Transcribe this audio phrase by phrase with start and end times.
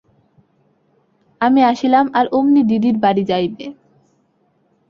[1.41, 3.65] আমি আসিলাম আর অমনি দিদির বাড়ি যাইবে!